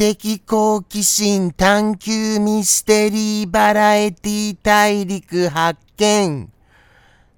[0.00, 6.50] 的好奇心探求ミステリーバラエティ大陸発見。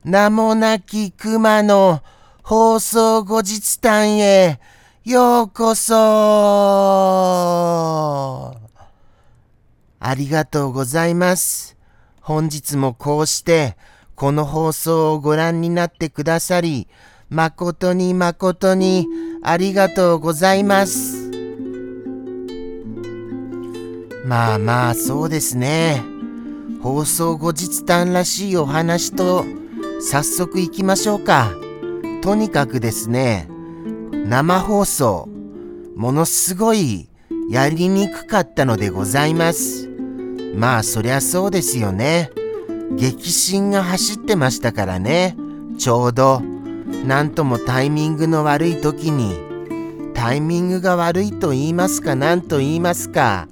[0.04, 2.04] 名もなき熊の
[2.44, 4.60] 放送後日談へ
[5.04, 5.96] ようこそ
[9.98, 11.76] ありがとうございます。
[12.20, 13.76] 本日もこうして
[14.14, 16.86] この放送をご覧になってくださり、
[17.28, 19.08] 誠に誠に
[19.42, 21.21] ありがとうございます。
[24.24, 26.02] まあまあそうですね。
[26.82, 29.44] 放送後日談らしいお話と
[30.00, 31.52] 早速行きましょうか。
[32.22, 33.48] とにかくですね、
[34.12, 35.28] 生放送、
[35.96, 37.08] ものすごい
[37.50, 39.88] やりにくかったのでございます。
[40.54, 42.30] まあそりゃそうですよね。
[42.96, 45.36] 激震が走ってましたからね。
[45.78, 46.42] ちょうど、
[47.06, 49.34] なんともタイミングの悪い時に、
[50.14, 53.48] タイミングが悪いと言いますか何と言いますか。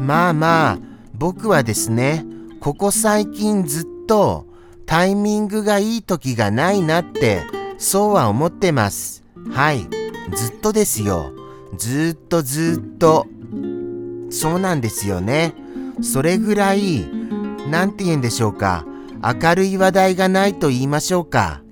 [0.00, 0.78] まあまあ、
[1.14, 2.24] 僕はですね、
[2.60, 4.46] ここ最近ずっと
[4.86, 7.42] タイミングがいい時がないなって、
[7.78, 9.24] そうは思ってます。
[9.50, 9.86] はい。
[10.34, 11.32] ずっとですよ。
[11.76, 13.26] ずっとずっと。
[14.30, 15.54] そうなんですよね。
[16.02, 17.06] それぐらい、
[17.70, 18.84] なんて言うんでしょうか。
[19.22, 21.62] 明るい話題がないと言いましょうか。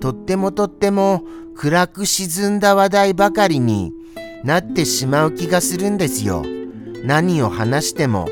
[0.00, 1.22] とってもとっても
[1.54, 3.92] 暗く沈んだ話題ばかりに
[4.44, 6.42] なってしまう気がするんですよ。
[7.04, 8.28] 何を話しても。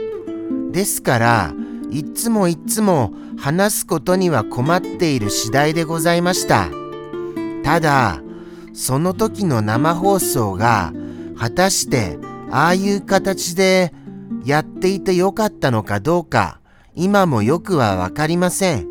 [0.73, 1.55] ですから、
[1.91, 6.69] いつもいつも話すことには困っている次第でございました。
[7.65, 8.21] ただ、
[8.73, 10.93] その時の生放送が
[11.37, 12.19] 果たして
[12.51, 13.93] ああいう形で
[14.45, 16.61] やっていてよかったのかどうか、
[16.95, 18.89] 今もよくはわかりません。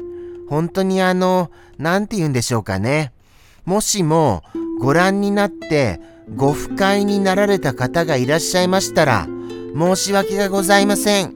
[0.49, 3.13] 本当にあの、なんて言うんでしょうかね。
[3.65, 4.43] もしも
[4.79, 6.01] ご覧になって
[6.35, 9.27] ご不快になられた方がいらっしゃいましたら、
[9.77, 11.35] 申し訳がございません。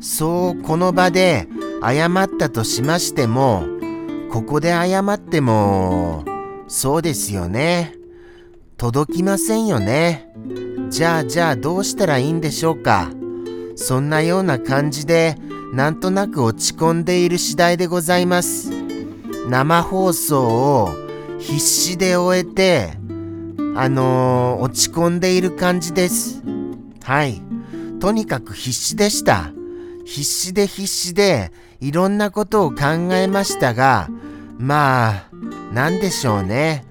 [0.00, 1.48] そうこの場で
[1.82, 3.64] 謝ったとしましても、
[4.32, 6.24] ここで謝っても、
[6.68, 7.94] そうですよね。
[8.76, 10.28] 届きませんよね。
[10.88, 13.10] じゃあじゃあどうしたらいいんでしょうか。
[13.76, 15.36] そんなような感じで、
[15.72, 18.70] なんとなく落ち込んでいる次第でございます。
[19.48, 20.90] 生放送を
[21.38, 22.98] 必死で終えて、
[23.74, 26.42] あのー、落ち込んでいる感じです。
[27.02, 27.40] はい。
[28.00, 29.52] とにかく必死でした。
[30.04, 34.08] 必死で必死でいろんなことを考えましたが、
[34.58, 35.30] まあ、
[35.72, 36.84] なんでしょうね。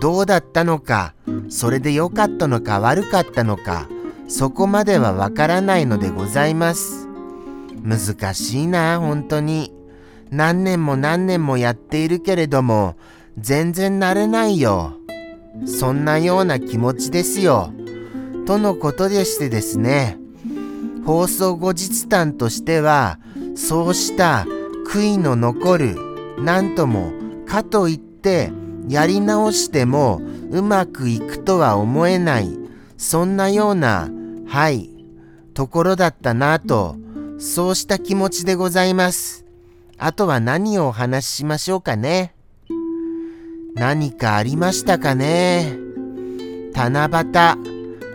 [0.00, 1.14] どうだったのか、
[1.48, 3.88] それで良かったのか悪かったのか、
[4.28, 7.08] そこまではわからないのでございます。
[7.82, 9.72] 難しいな、本当に。
[10.30, 12.96] 何年も何年もやっているけれども、
[13.38, 14.98] 全然慣れないよ。
[15.64, 17.72] そんなような気持ちですよ。
[18.46, 20.18] とのことでしてですね、
[21.04, 23.18] 放送後日談としては、
[23.54, 24.46] そうした
[24.88, 25.96] 悔いの残る、
[26.38, 27.12] なんとも、
[27.46, 28.52] かといって、
[28.88, 32.56] やり直してもうまくいくとは思えない、
[32.96, 34.08] そんなような、
[34.46, 34.90] はい、
[35.54, 36.96] ところだったなと、
[37.38, 39.44] そうした気持ちでございます。
[39.98, 42.35] あとは何をお話ししましょうかね。
[43.78, 45.76] 何かありましたかね？
[46.72, 47.12] 七夕。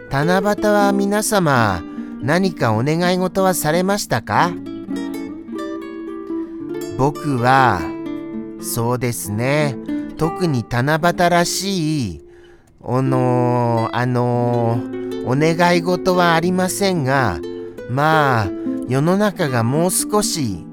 [0.10, 1.84] 七夕は皆様
[2.20, 4.52] 何かお願い事はされましたか？
[6.98, 7.80] 僕は
[8.60, 9.78] そうですね。
[10.18, 12.22] 特に七夕らしい
[12.84, 14.82] あのあの
[15.26, 17.40] お願い事はありませんが
[17.90, 18.48] まあ
[18.88, 20.66] 世の中がもう少し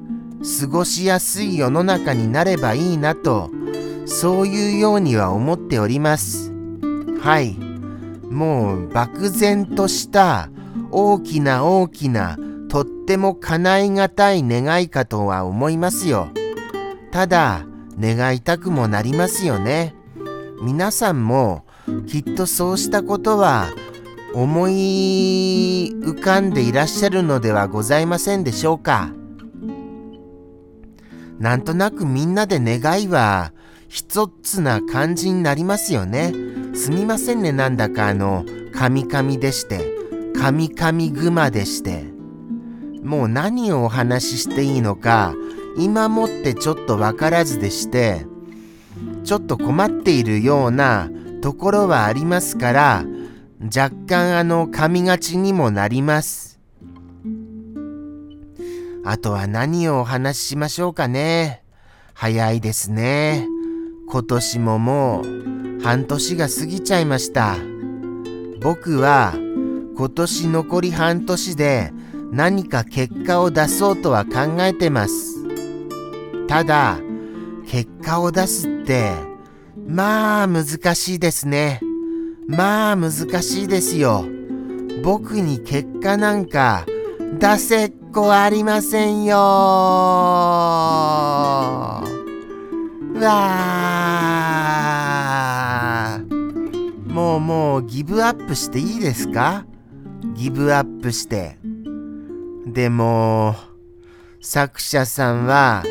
[0.61, 3.50] 過ごしやすい世の中になればいいなと
[4.08, 6.50] そういうようには思っております。
[7.20, 7.56] はい。
[8.31, 10.49] もう漠然とした
[10.90, 12.38] 大きな大きな
[12.69, 16.28] とっても叶いがたい願いかとは思いますよ。
[17.10, 17.66] ただ
[18.00, 19.94] 願いたくもなりますよね。
[20.62, 21.64] 皆さんも
[22.06, 23.69] きっとそうしたことは
[24.34, 29.11] 思い浮かんでいらっしゃるのではございませんでしょうか。
[31.38, 33.52] なんとなくみんなで願いは
[33.88, 36.32] 一つな感じになりますよね。
[36.75, 38.44] すみませんね、なんだかあの、
[38.75, 39.90] カミカミでして、
[40.38, 42.05] カミカミグマでして。
[43.02, 45.35] もう何をお話ししていいのか、
[45.79, 48.26] 今もってちょっとわからずでして、
[49.25, 51.08] ちょっと困っているような
[51.40, 53.05] ところはありますから、
[53.75, 56.61] 若干あの、噛みがちにもなります。
[59.05, 61.62] あとは何をお話ししましょうかね。
[62.12, 63.46] 早いですね。
[64.10, 67.56] 今年ももう半年が過ぎちゃいました。
[68.60, 69.34] 僕は
[69.96, 71.93] 今年残り半年で
[72.32, 75.37] 何か結果を出そうとは考えてます。
[76.46, 76.99] ただ、
[77.66, 79.12] 結果を出すって、
[79.87, 80.64] まあ難
[80.94, 81.81] しいですね。
[82.46, 83.12] まあ難
[83.43, 84.25] しいですよ。
[85.02, 86.87] 僕に結果なんか
[87.38, 89.37] 出せっこありませんよ
[93.20, 94.69] わ
[97.06, 99.65] もうもうギブアップしていいですか？
[100.35, 101.59] ギブアップして。
[102.67, 103.55] でも、
[104.41, 105.82] 作者さんは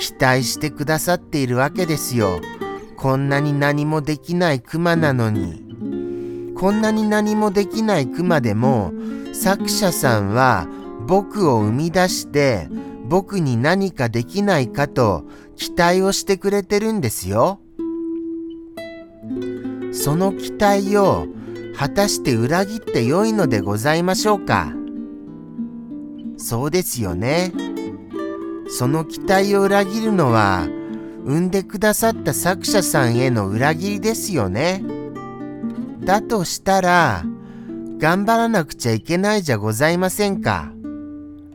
[0.00, 2.40] 期待してくださっているわけですよ。
[2.96, 5.64] こんなに何もできないクマなのに。
[6.56, 8.92] こんなに何もできないクマでも、
[9.32, 10.66] 作者さんは
[11.06, 12.68] 僕を生み出して
[13.08, 15.24] 僕に何かできないかと
[15.56, 17.60] 期待をしてくれてるんですよ。
[19.92, 21.26] その期待を
[21.76, 24.72] 果たして裏切ってよいのでございましょうか
[26.36, 27.52] そうですよね。
[28.68, 30.68] その期待を裏切るのは
[31.24, 34.84] 産んでくださった作者さんへの裏切りですよね。
[36.00, 37.24] だとしたら
[37.98, 40.72] 頑張らなくちゃいけないじゃございませんか。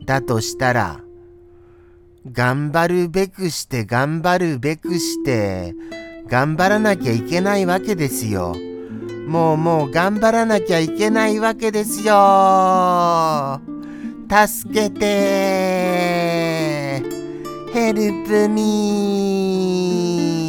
[0.04, 1.03] だとしたら、
[2.26, 5.74] 頑張るべくして頑張るべくして、
[6.26, 8.56] 頑張らなきゃいけないわけですよ。
[9.28, 13.60] もうもう頑張らなきゃいけないわけですよ。
[14.30, 15.04] 助けて
[17.74, 18.62] ヘルプミ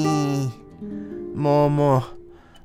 [0.07, 2.04] ーもうも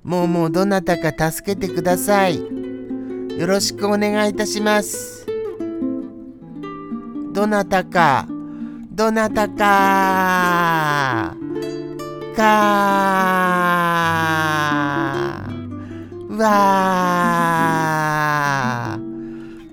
[0.04, 2.38] う、もうもうどなたか助けてください。
[2.38, 5.26] よろしくお願いいたします。
[7.32, 8.28] どなたか、
[8.92, 11.36] どなたか、
[12.34, 12.42] か
[16.28, 18.98] わ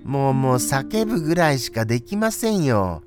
[0.05, 3.01] もうもう叫ぶぐらいしかできませんよ。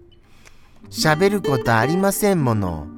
[0.90, 2.88] 喋ることありませんもの。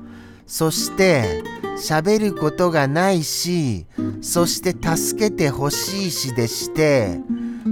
[0.47, 1.43] そして
[1.77, 3.85] 喋ることがないし、
[4.23, 7.21] そして助けてほしいしでして、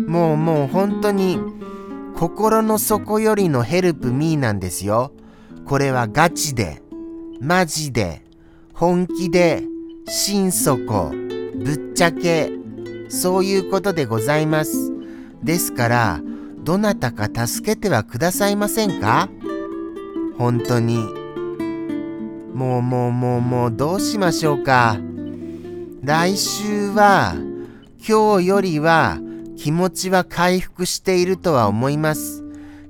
[0.07, 1.39] もうもう本当に
[2.15, 5.13] 心の底よりのヘルプミーなんですよ。
[5.71, 6.83] これはガチで、
[7.41, 8.23] マジで、
[8.75, 9.63] 本気で、
[10.09, 11.13] 心底、
[11.55, 12.51] ぶっちゃけ、
[13.09, 14.91] そういうことでございます。
[15.45, 16.21] ですから、
[16.65, 19.29] どなたか助けてはくださいませんか？
[20.39, 20.97] 本当に。
[22.53, 24.97] もうもうもうもうどうしましょうか。
[26.03, 27.37] 来週は、
[28.05, 29.19] 今日よりは、
[29.57, 32.43] 気持ちは回復しているとは思います。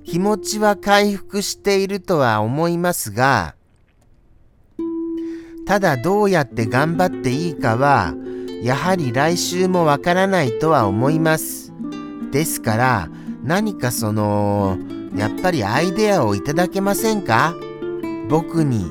[0.04, 3.54] 気持ちは回復しているとは思いますが、
[5.66, 8.14] ただどうやって頑張っていいかは、
[8.62, 11.72] やはり来週もわからないとは思います。
[12.32, 13.08] ですから、
[13.44, 14.78] 何かその、
[15.14, 17.54] やっぱりアイデアをいただけませんか？
[18.28, 18.84] 僕に、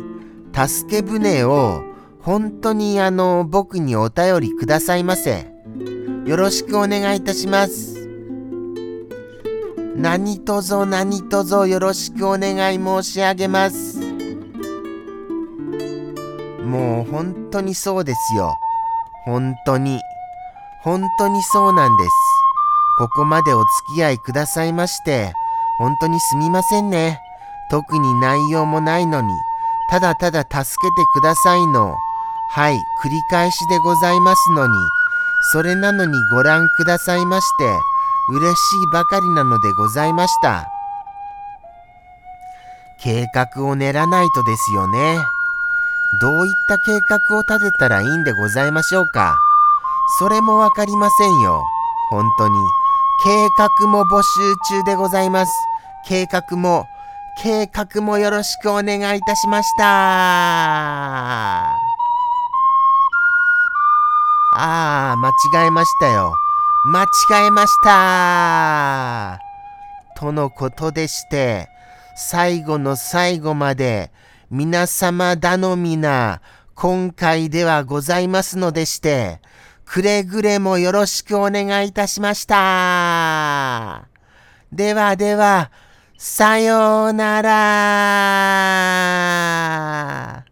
[0.53, 1.83] 助け舟を、
[2.21, 5.47] 本当にあの、僕にお便りくださいませ。
[6.25, 7.98] よろしくお願いいたします。
[10.01, 13.99] 何卒何卒よろしくお願い申し上げます。
[16.63, 18.55] もう本当にそうですよ。
[19.25, 19.99] 本当に。
[20.83, 22.09] 本当にそうなんです。
[22.97, 25.33] ここまでお付き合いくださいまして、
[25.79, 27.19] 本当にすみませんね。
[27.69, 29.27] 特に内容もないのに、
[29.89, 31.93] ただただ助けてくださいの、
[32.51, 34.73] はい、繰り返しでございますのに、
[35.51, 37.88] それなのにご覧くださいまして、
[38.31, 40.67] 嬉しいばかりなのでございました。
[43.01, 45.17] 計画を練らないとですよね。
[46.21, 49.35] どういった計画を立てたらいいんでございましょうか。
[50.19, 51.63] それもわかりませんよ。
[52.09, 52.55] 本当に。
[53.23, 55.51] 計画も募集中でございます。
[56.05, 56.87] 計画も、
[57.41, 59.83] 計画もよろしくお願いいたしました。
[64.55, 65.29] ああ、間
[65.63, 66.33] 違えましたよ。
[66.85, 69.39] 間違えました
[70.17, 71.67] とのことでして、
[72.15, 74.11] 最後の最後まで
[74.49, 76.41] 皆様頼みな
[76.75, 79.41] 今回ではございますのでして、
[79.83, 84.07] くれぐれもよろしくお願いいたしました。
[84.71, 85.71] ではでは、
[86.17, 87.41] さような
[90.43, 90.48] ら